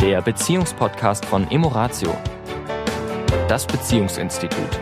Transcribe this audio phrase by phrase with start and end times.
[0.00, 2.16] der Beziehungspodcast von Emoratio,
[3.48, 4.80] das Beziehungsinstitut.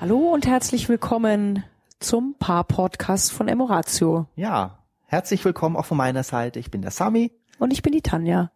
[0.00, 1.62] Hallo und herzlich willkommen
[2.00, 4.26] zum Paar-Podcast von Emoratio.
[4.34, 6.58] Ja, herzlich willkommen auch von meiner Seite.
[6.58, 7.30] Ich bin der Sami.
[7.60, 8.50] Und ich bin die Tanja.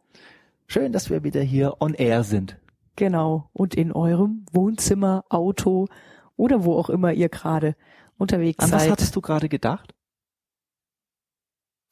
[0.67, 2.57] Schön, dass wir wieder hier on air sind.
[2.97, 3.51] Genau.
[3.53, 5.87] Und in eurem Wohnzimmer, Auto
[6.37, 7.77] oder wo auch immer ihr gerade
[8.19, 8.81] unterwegs An seid.
[8.81, 9.95] was hattest du gerade gedacht?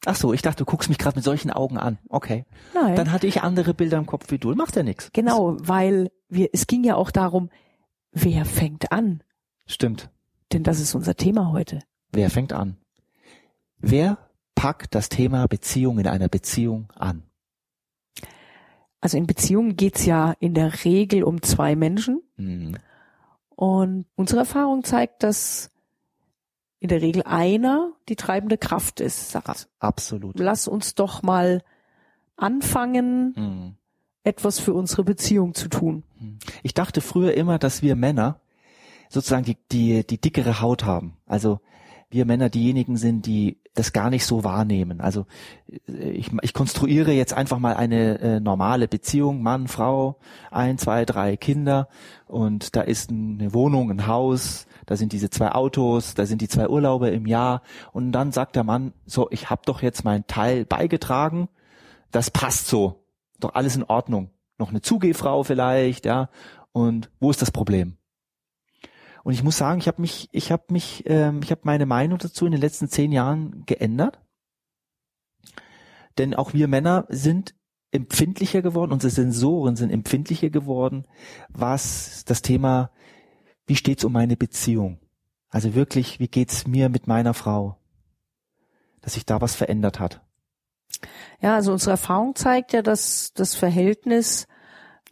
[0.07, 1.97] Ach so, ich dachte, du guckst mich gerade mit solchen Augen an.
[2.07, 2.45] Okay.
[2.73, 2.95] Nein.
[2.95, 4.55] Dann hatte ich andere Bilder im Kopf wie du.
[4.55, 5.11] Macht ja nichts.
[5.11, 7.49] genau, weil wir, es ging ja auch darum,
[8.13, 9.21] wer fängt an?
[9.65, 10.09] Stimmt.
[10.53, 11.79] Denn das ist unser Thema heute.
[12.13, 12.77] Wer fängt an?
[13.79, 14.17] Wer
[14.55, 17.23] packt das Thema Beziehung in einer Beziehung an?
[19.01, 22.23] Also in Beziehungen geht's ja in der Regel um zwei Menschen.
[22.37, 22.77] Hm.
[23.49, 25.69] Und unsere Erfahrung zeigt, dass
[26.79, 30.39] in der Regel einer die treibende Kraft ist, sagt, Absolut.
[30.39, 31.63] lass uns doch mal
[32.35, 33.75] anfangen, Hm.
[34.23, 36.03] etwas für unsere Beziehung zu tun.
[36.63, 38.39] Ich dachte früher immer, dass wir Männer
[39.09, 41.17] sozusagen die, die, die dickere Haut haben.
[41.25, 41.59] Also
[42.09, 45.01] wir Männer diejenigen sind, die das gar nicht so wahrnehmen.
[45.01, 45.25] Also
[45.87, 50.17] äh, ich, ich konstruiere jetzt einfach mal eine äh, normale Beziehung, Mann, Frau,
[50.51, 51.87] ein, zwei, drei Kinder
[52.25, 56.47] und da ist eine Wohnung, ein Haus, da sind diese zwei Autos, da sind die
[56.47, 60.25] zwei Urlaube im Jahr und dann sagt der Mann, so, ich habe doch jetzt meinen
[60.27, 61.49] Teil beigetragen,
[62.11, 63.03] das passt so,
[63.39, 64.31] doch alles in Ordnung.
[64.57, 66.29] Noch eine Zugehfrau vielleicht, ja.
[66.71, 67.97] Und wo ist das Problem?
[69.27, 72.17] Und ich muss sagen, ich habe mich, ich habe mich, ähm, ich habe meine Meinung
[72.17, 74.21] dazu in den letzten zehn Jahren geändert.
[76.17, 77.53] Denn auch wir Männer sind
[77.91, 81.05] empfindlicher geworden, unsere Sensoren sind empfindlicher geworden,
[81.49, 82.89] was das Thema,
[83.65, 84.97] wie steht's um meine Beziehung?
[85.49, 87.75] Also wirklich, wie geht's mir mit meiner Frau?
[89.01, 90.21] Dass sich da was verändert hat.
[91.41, 94.47] Ja, also unsere Erfahrung zeigt ja, dass das Verhältnis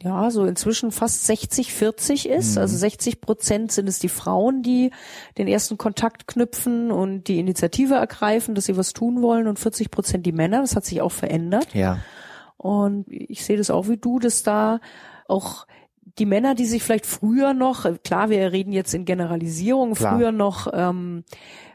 [0.04, 2.56] ja so inzwischen fast 60, 40 ist.
[2.56, 2.62] Mhm.
[2.62, 4.92] Also 60 Prozent sind es die Frauen, die
[5.38, 9.92] den ersten Kontakt knüpfen und die Initiative ergreifen, dass sie was tun wollen und 40
[9.92, 10.62] Prozent die Männer.
[10.62, 11.74] Das hat sich auch verändert.
[11.74, 12.00] Ja.
[12.58, 14.80] Und ich sehe das auch wie du, dass da
[15.28, 15.66] auch
[16.18, 20.16] die Männer, die sich vielleicht früher noch, klar, wir reden jetzt in Generalisierung, Klar.
[20.16, 21.24] früher noch ähm,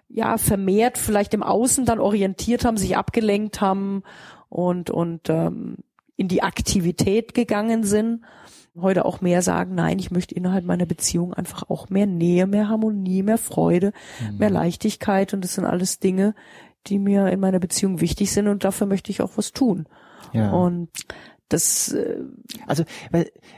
[0.09, 4.03] ja vermehrt vielleicht im Außen dann orientiert haben, sich abgelenkt haben
[4.49, 5.77] und und ähm,
[6.21, 8.27] in die Aktivität gegangen sind,
[8.79, 12.69] heute auch mehr sagen, nein, ich möchte innerhalb meiner Beziehung einfach auch mehr Nähe, mehr
[12.69, 13.93] Harmonie, mehr Freude,
[14.37, 16.35] mehr Leichtigkeit und das sind alles Dinge,
[16.89, 19.87] die mir in meiner Beziehung wichtig sind und dafür möchte ich auch was tun.
[20.35, 20.51] Ja.
[20.51, 20.91] Und
[21.49, 22.19] das äh,
[22.67, 22.85] Also,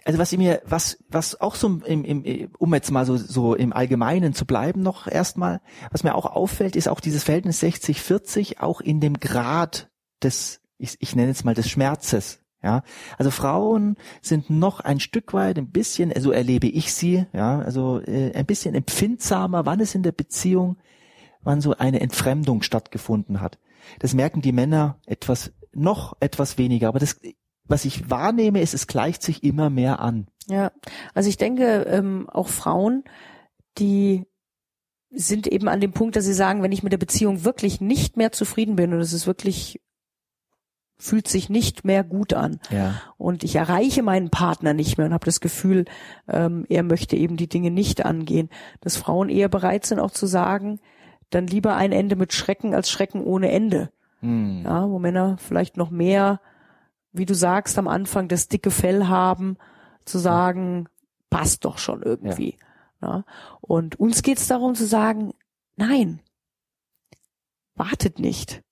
[0.04, 3.56] also was ich mir, was, was auch so im, im, um jetzt mal so, so
[3.56, 8.60] im Allgemeinen zu bleiben noch erstmal, was mir auch auffällt, ist auch dieses Verhältnis 60-40
[8.60, 9.90] auch in dem Grad
[10.22, 12.38] des, ich, ich nenne jetzt mal des Schmerzes.
[12.62, 12.84] Ja,
[13.18, 18.00] also Frauen sind noch ein Stück weit ein bisschen, so erlebe ich sie, ja, also
[18.00, 20.76] äh, ein bisschen empfindsamer, wann es in der Beziehung,
[21.42, 23.58] wann so eine Entfremdung stattgefunden hat.
[23.98, 27.18] Das merken die Männer etwas, noch etwas weniger, aber das,
[27.64, 30.28] was ich wahrnehme, ist, es gleicht sich immer mehr an.
[30.46, 30.70] Ja,
[31.14, 33.02] also ich denke, ähm, auch Frauen,
[33.78, 34.24] die
[35.10, 38.16] sind eben an dem Punkt, dass sie sagen, wenn ich mit der Beziehung wirklich nicht
[38.16, 39.80] mehr zufrieden bin und es ist wirklich
[41.02, 42.94] fühlt sich nicht mehr gut an Ja.
[43.18, 45.84] und ich erreiche meinen Partner nicht mehr und habe das Gefühl,
[46.28, 48.48] ähm, er möchte eben die Dinge nicht angehen,
[48.82, 50.78] dass Frauen eher bereit sind auch zu sagen,
[51.30, 53.90] dann lieber ein Ende mit Schrecken als Schrecken ohne Ende.
[54.20, 54.62] Hm.
[54.64, 56.40] Ja, wo Männer vielleicht noch mehr,
[57.12, 59.56] wie du sagst, am Anfang das dicke Fell haben,
[60.04, 60.86] zu sagen,
[61.30, 62.56] passt doch schon irgendwie.
[63.02, 63.24] Ja.
[63.60, 65.32] Und uns geht's darum zu sagen,
[65.76, 66.20] nein,
[67.74, 68.62] wartet nicht.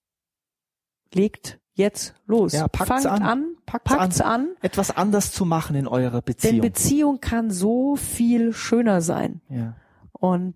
[1.15, 2.53] Legt jetzt los.
[2.53, 3.23] Ja, packt's Fangt an.
[3.23, 4.49] an, Packt's packt's an.
[4.61, 6.61] Etwas anders zu machen in eurer Denn Beziehung.
[6.61, 9.41] Beziehung kann so viel schöner sein.
[9.49, 9.77] ja.
[10.13, 10.55] Und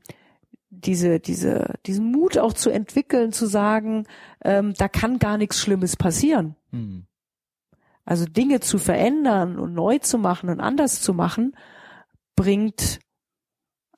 [0.68, 4.06] diese, diese, diesen Mut auch zu entwickeln, zu sagen,
[4.44, 6.56] ähm, da kann gar nichts Schlimmes passieren.
[6.70, 7.06] Hm.
[8.04, 11.56] Also Dinge zu verändern und neu zu machen und anders zu machen,
[12.36, 12.98] bringt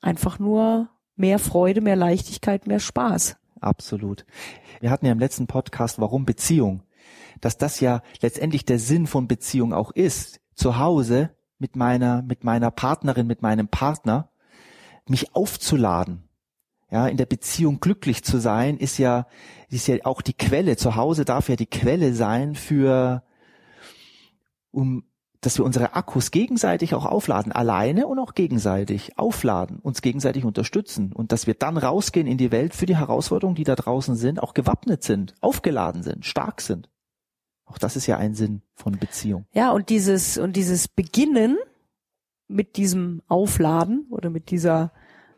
[0.01, 3.35] einfach nur mehr Freude, mehr Leichtigkeit, mehr Spaß.
[3.61, 4.25] Absolut.
[4.79, 6.83] Wir hatten ja im letzten Podcast, warum Beziehung,
[7.41, 12.43] dass das ja letztendlich der Sinn von Beziehung auch ist, zu Hause mit meiner, mit
[12.43, 14.29] meiner Partnerin, mit meinem Partner,
[15.07, 16.23] mich aufzuladen.
[16.89, 19.27] Ja, in der Beziehung glücklich zu sein, ist ja,
[19.67, 20.77] ist ja auch die Quelle.
[20.77, 23.23] Zu Hause darf ja die Quelle sein für,
[24.71, 25.03] um,
[25.47, 31.13] dass wir unsere Akkus gegenseitig auch aufladen, alleine und auch gegenseitig aufladen, uns gegenseitig unterstützen
[31.13, 34.43] und dass wir dann rausgehen in die Welt für die Herausforderungen, die da draußen sind,
[34.43, 36.89] auch gewappnet sind, aufgeladen sind, stark sind.
[37.65, 39.45] Auch das ist ja ein Sinn von Beziehung.
[39.53, 41.55] Ja, und dieses, und dieses Beginnen
[42.49, 44.91] mit diesem Aufladen oder mit dieser,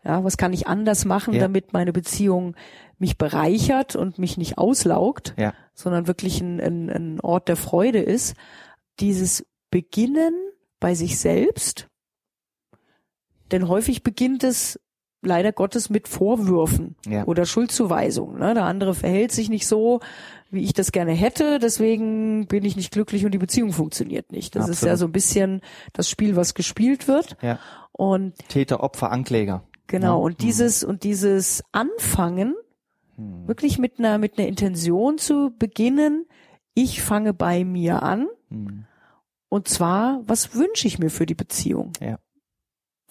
[0.04, 1.42] ja, was kann ich anders machen, Ja.
[1.42, 2.56] damit meine Beziehung
[2.98, 5.54] mich bereichert und mich nicht auslaugt, Ja.
[5.76, 8.36] sondern wirklich ein, ein, ein Ort der Freude ist.
[9.00, 10.34] Dieses Beginnen
[10.80, 11.88] bei sich selbst,
[13.52, 14.80] denn häufig beginnt es
[15.22, 17.26] leider Gottes mit Vorwürfen Ja.
[17.26, 18.40] oder Schuldzuweisungen.
[18.40, 18.54] Ne?
[18.54, 20.00] Der andere verhält sich nicht so,
[20.50, 24.56] wie ich das gerne hätte, deswegen bin ich nicht glücklich und die Beziehung funktioniert nicht.
[24.56, 24.90] Das ist Absolut.
[24.92, 25.62] ja so ein bisschen
[25.94, 27.36] das Spiel, was gespielt wird.
[27.42, 27.60] Ja.
[27.92, 29.64] Und Täter, Opfer, Ankläger.
[29.88, 30.24] genau, Ja.
[30.26, 32.56] und dieses und dieses Anfangen,
[33.18, 33.46] Hm.
[33.48, 36.26] wirklich mit einer mit einer Intention zu beginnen,
[36.76, 38.86] ich fange bei mir an Hm.
[39.50, 41.92] Und zwar, was wünsche ich mir für die Beziehung?
[42.00, 42.18] Ja.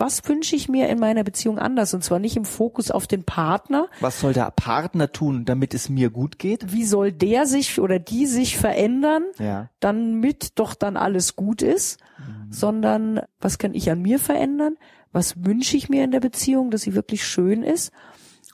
[0.00, 1.92] Was wünsche ich mir in meiner Beziehung anders?
[1.92, 3.88] Und zwar nicht im Fokus auf den Partner.
[3.98, 6.72] Was soll der Partner tun, damit es mir gut geht?
[6.72, 9.70] Wie soll der sich oder die sich verändern, Ja.
[9.80, 11.98] damit doch dann alles gut ist?
[12.48, 14.76] Sondern was kann ich an mir verändern?
[15.10, 17.90] Was wünsche ich mir in der Beziehung, dass sie wirklich schön ist?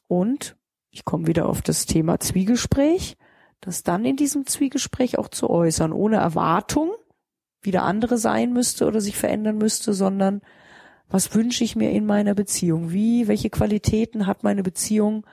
[0.09, 0.57] Und
[0.91, 3.19] ich komme wieder auf das Thema Zwiegespräch,
[3.61, 6.93] das dann in diesem Zwiegespräch auch zu äußern, ohne Erwartung,
[7.65, 10.43] wie der andere sein müsste oder sich verändern müsste, sondern
[11.09, 12.93] was wünsche ich mir in meiner Beziehung?
[12.93, 15.27] Wie, welche Qualitäten hat meine Beziehung,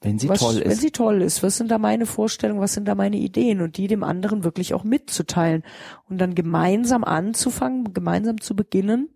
[0.00, 0.80] Wenn sie was, toll wenn ist.
[0.80, 1.42] sie toll ist?
[1.42, 2.60] Was sind da meine Vorstellungen?
[2.60, 3.60] Was sind da meine Ideen?
[3.62, 5.62] Und die dem anderen wirklich auch mitzuteilen
[6.08, 9.08] und dann gemeinsam anzufangen, gemeinsam zu beginnen,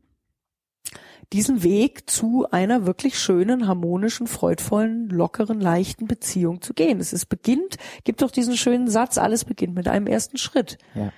[1.33, 6.99] diesen Weg zu einer wirklich schönen, harmonischen, freudvollen, lockeren, leichten Beziehung zu gehen.
[6.99, 10.79] Es ist beginnt, gibt doch diesen schönen Satz, alles beginnt mit einem ersten Schritt.
[10.95, 11.13] Ja.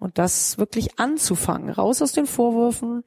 [0.00, 3.04] Und das wirklich anzufangen, raus aus den Vorwürfen,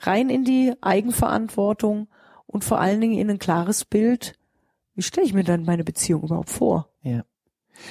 [0.00, 2.08] rein in die Eigenverantwortung
[2.46, 4.38] und vor allen Dingen in ein klares Bild,
[4.94, 6.88] wie stelle ich mir dann meine Beziehung überhaupt vor?
[7.02, 7.24] Ja.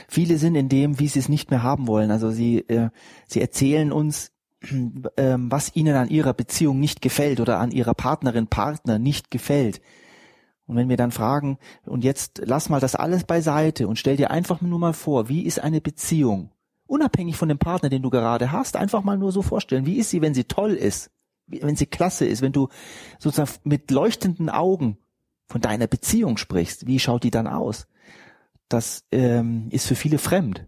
[0.07, 2.11] Viele sind in dem, wie sie es nicht mehr haben wollen.
[2.11, 2.89] Also sie, äh,
[3.27, 4.31] sie erzählen uns,
[5.17, 9.81] ähm, was ihnen an ihrer Beziehung nicht gefällt oder an ihrer Partnerin, Partner nicht gefällt.
[10.65, 14.31] Und wenn wir dann fragen, und jetzt lass mal das alles beiseite und stell dir
[14.31, 16.52] einfach nur mal vor, wie ist eine Beziehung?
[16.93, 20.11] Unabhängig von dem Partner, den du gerade hast, einfach mal nur so vorstellen, wie ist
[20.11, 21.09] sie, wenn sie toll ist,
[21.47, 22.69] wenn sie klasse ist, wenn du
[23.17, 24.99] sozusagen mit leuchtenden Augen
[25.47, 27.87] von deiner Beziehung sprichst, wie schaut die dann aus?
[28.69, 30.67] Das ähm, ist für viele fremd.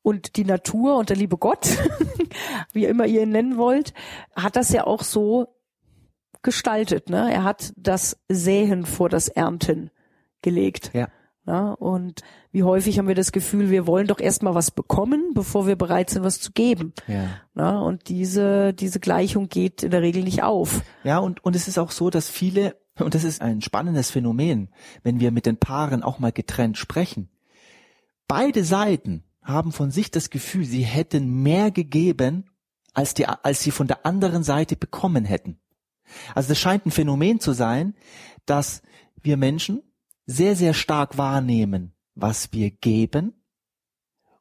[0.00, 1.76] Und die Natur und der liebe Gott,
[2.72, 3.92] wie immer ihr ihn nennen wollt,
[4.34, 5.54] hat das ja auch so
[6.40, 7.10] gestaltet.
[7.10, 7.30] Ne?
[7.30, 9.90] Er hat das Säen vor das Ernten
[10.40, 10.90] gelegt.
[10.94, 11.08] Ja.
[11.48, 12.20] Ja, und
[12.52, 16.10] wie häufig haben wir das Gefühl, wir wollen doch erstmal was bekommen, bevor wir bereit
[16.10, 16.92] sind, was zu geben.
[17.06, 17.30] Ja.
[17.56, 20.82] Ja, und diese, diese Gleichung geht in der Regel nicht auf.
[21.04, 24.68] Ja, und, und es ist auch so, dass viele, und das ist ein spannendes Phänomen,
[25.02, 27.30] wenn wir mit den Paaren auch mal getrennt sprechen.
[28.26, 32.50] Beide Seiten haben von sich das Gefühl, sie hätten mehr gegeben,
[32.92, 35.58] als, die, als sie von der anderen Seite bekommen hätten.
[36.34, 37.94] Also das scheint ein Phänomen zu sein,
[38.44, 38.82] dass
[39.22, 39.82] wir Menschen
[40.30, 43.32] sehr, sehr stark wahrnehmen, was wir geben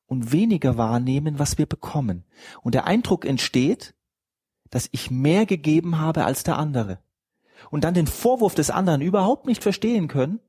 [0.06, 2.26] und weniger wahrnehmen, was wir bekommen.
[2.62, 3.96] Und der Eindruck entsteht,
[4.70, 7.00] dass ich mehr gegeben habe als der andere.
[7.72, 10.42] Und dann den Vorwurf des anderen überhaupt nicht verstehen können,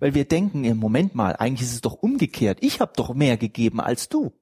[0.00, 2.58] weil wir denken, im Moment mal, eigentlich ist es doch umgekehrt.
[2.60, 4.32] Ich habe doch mehr gegeben als du.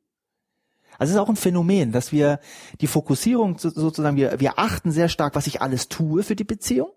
[0.99, 2.41] Also es ist auch ein Phänomen, dass wir
[2.81, 6.45] die Fokussierung so- sozusagen, wir, wir achten sehr stark, was ich alles tue für die
[6.45, 6.89] Beziehung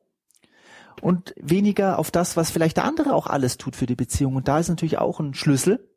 [1.01, 4.35] und weniger auf das, was vielleicht der andere auch alles tut für die Beziehung.
[4.35, 5.89] Und da ist natürlich auch ein Schlüssel,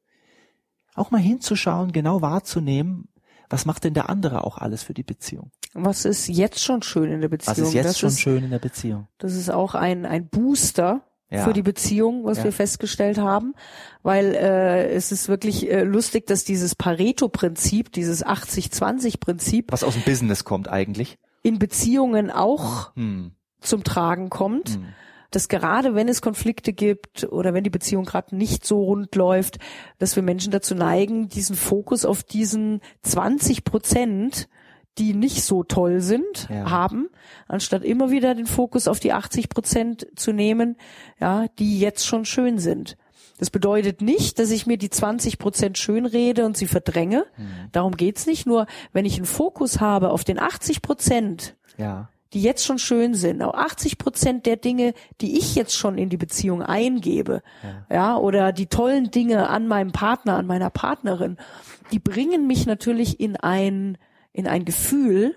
[0.94, 3.08] auch mal hinzuschauen, genau wahrzunehmen,
[3.50, 5.50] was macht denn der andere auch alles für die Beziehung?
[5.74, 7.56] Was ist jetzt schon schön in der Beziehung?
[7.56, 9.06] Was ist jetzt das schon ist, schön in der Beziehung?
[9.18, 11.44] Das ist auch ein, ein Booster Ja.
[11.44, 12.44] für die Beziehung, was Ja.
[12.44, 13.54] wir festgestellt haben,
[14.02, 20.02] weil äh, es ist wirklich äh, lustig, dass dieses Pareto-Prinzip, dieses 80-20-Prinzip Was aus dem
[20.04, 21.18] Business kommt eigentlich.
[21.42, 23.32] in Beziehungen auch Hm.
[23.64, 24.70] Zum Tragen kommt.
[24.70, 24.86] Hm.
[25.30, 29.58] dass gerade wenn es Konflikte gibt oder wenn die Beziehung gerade nicht so rund läuft,
[29.98, 34.48] dass wir Menschen dazu neigen, diesen Fokus auf diesen 20 Prozent,
[34.96, 36.70] die nicht so toll sind, Ja.
[36.70, 37.08] haben,
[37.48, 40.76] anstatt immer wieder den Fokus auf die 80 Prozent zu nehmen,
[41.20, 42.96] ja, die jetzt schon schön sind.
[43.38, 47.26] Das bedeutet nicht, dass ich mir die 20 Prozent schön rede und sie verdränge.
[47.72, 48.46] Darum geht's nicht.
[48.46, 52.08] Nur wenn ich einen Fokus habe auf den 80 Prozent, Ja.
[52.34, 53.42] Die jetzt schon schön sind.
[53.42, 57.42] Auch 80 Prozent der Dinge, die ich jetzt schon in die Beziehung eingebe,
[57.90, 58.16] ja.
[58.16, 61.38] oder die tollen Dinge an meinem Partner, an meiner Partnerin,
[61.92, 63.98] die bringen mich natürlich in ein,
[64.32, 65.36] in ein Gefühl,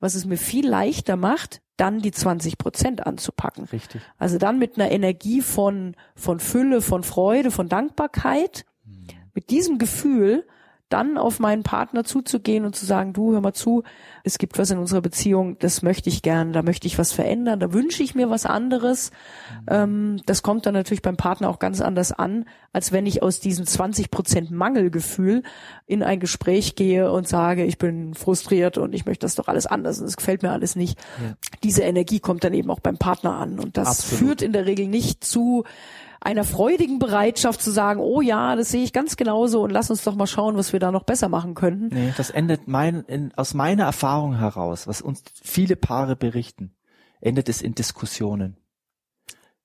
[0.00, 3.64] was es mir viel leichter macht, dann die 20 Prozent anzupacken.
[3.66, 4.00] Richtig.
[4.18, 8.64] Also dann mit einer Energie von, von Fülle, von Freude, von Dankbarkeit,
[9.34, 10.46] mit diesem Gefühl
[10.88, 13.82] dann auf meinen Partner zuzugehen und zu sagen, du hör mal zu,
[14.22, 17.60] es gibt was in unserer Beziehung, das möchte ich gern, da möchte ich was verändern,
[17.60, 19.10] da wünsche ich mir was anderes.
[19.10, 19.66] Mhm.
[19.68, 23.38] Ähm, das kommt dann natürlich beim Partner auch ganz anders an, als wenn ich aus
[23.38, 25.44] diesem 20 Prozent Mangelgefühl
[25.86, 29.66] in ein Gespräch gehe und sage, ich bin frustriert und ich möchte das doch alles
[29.66, 30.98] anders und es gefällt mir alles nicht.
[31.22, 31.36] Ja.
[31.62, 34.18] Diese Energie kommt dann eben auch beim Partner an und das Absolut.
[34.18, 35.62] führt in der Regel nicht zu
[36.20, 40.02] einer freudigen Bereitschaft zu sagen, oh ja, das sehe ich ganz genauso und lass uns
[40.02, 41.94] doch mal schauen, was wir da noch besser machen könnten.
[41.94, 46.74] Nee, das endet mein, in, aus meiner Erfahrung heraus, was uns viele Paare berichten,
[47.20, 48.56] endet es in Diskussionen.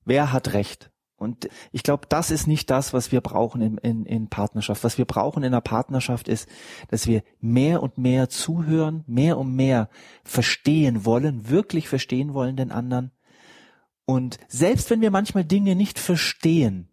[0.06, 0.92] Wer hat Recht?
[1.20, 4.84] Und ich glaube, das ist nicht das, was wir brauchen in, in, in Partnerschaft.
[4.84, 6.48] Was wir brauchen in einer Partnerschaft ist,
[6.90, 9.90] dass wir mehr und mehr zuhören, mehr und mehr
[10.24, 13.12] verstehen wollen, wirklich verstehen wollen den anderen
[14.10, 16.90] und selbst wenn wir manchmal Dinge nicht verstehen,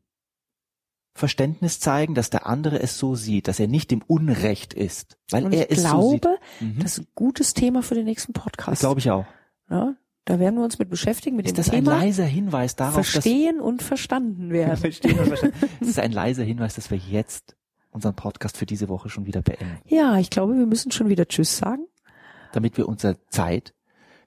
[1.14, 5.46] Verständnis zeigen, dass der andere es so sieht, dass er nicht im Unrecht ist, weil
[5.46, 6.26] Und er es glaube, so sieht.
[6.60, 6.78] Mhm.
[6.82, 8.80] das ist ein gutes Thema für den nächsten Podcast.
[8.80, 9.24] Glaube ich auch.
[9.70, 9.94] Ja,
[10.26, 11.92] da werden wir uns mit beschäftigen mit ist dem das Thema.
[11.92, 14.76] ein leiser Hinweis darauf, verstehen und verstanden werden.
[14.76, 15.56] verstehen und verstanden.
[15.80, 17.56] Das ist ein leiser Hinweis, dass wir jetzt
[17.92, 19.78] unseren Podcast für diese Woche schon wieder beenden.
[19.86, 21.86] Ja, ich glaube, wir müssen schon wieder Tschüss sagen.
[22.52, 23.72] Damit wir unsere Zeit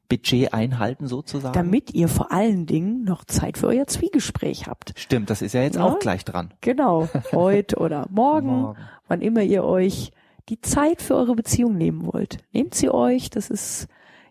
[0.08, 1.54] Budget einhalten sozusagen.
[1.54, 4.94] Damit ihr vor allen Dingen noch Zeit für euer Zwiegespräch habt.
[4.96, 5.84] Stimmt, das ist ja jetzt ja?
[5.84, 6.54] auch gleich dran.
[6.62, 8.80] Genau, heute oder morgen, morgen,
[9.10, 10.12] wann immer ihr euch
[10.48, 12.38] die Zeit für eure Beziehung nehmen wollt.
[12.54, 13.88] Nehmt sie euch, das ist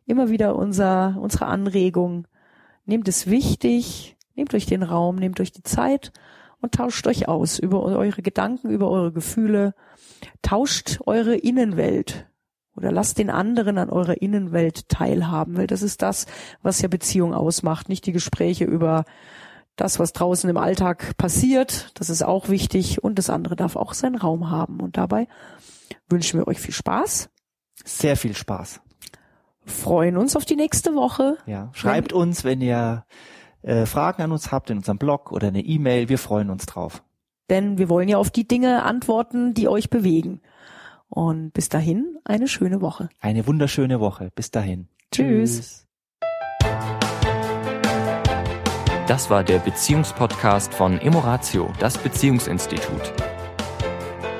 [0.08, 2.26] immer wieder unser, unsere Anregung.
[2.86, 6.12] Nehmt es wichtig, nehmt euch den Raum, nehmt euch die Zeit
[6.60, 9.74] und tauscht euch aus über eure Gedanken, über eure Gefühle.
[10.42, 12.26] Tauscht eure Innenwelt
[12.74, 16.26] oder lasst den anderen an eurer Innenwelt teilhaben, weil das ist das,
[16.62, 19.04] was ja Beziehung ausmacht, nicht die Gespräche über
[19.76, 23.94] das, was draußen im Alltag passiert, das ist auch wichtig und das andere darf auch
[23.94, 24.80] seinen Raum haben.
[24.80, 25.28] Und dabei
[26.08, 27.30] wünschen wir euch viel Spaß.
[27.84, 28.80] Sehr viel Spaß.
[29.68, 31.36] Freuen uns auf die nächste Woche.
[31.46, 33.04] Ja, schreibt wenn, uns, wenn ihr
[33.62, 36.08] äh, Fragen an uns habt in unserem Blog oder eine E-Mail.
[36.08, 37.02] Wir freuen uns drauf.
[37.50, 40.40] Denn wir wollen ja auf die Dinge antworten, die euch bewegen.
[41.08, 43.08] Und bis dahin eine schöne Woche.
[43.20, 44.30] Eine wunderschöne Woche.
[44.34, 44.88] Bis dahin.
[45.10, 45.86] Tschüss.
[49.06, 53.14] Das war der Beziehungspodcast von Emoratio, das Beziehungsinstitut.